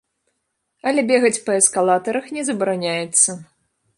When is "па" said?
1.49-1.57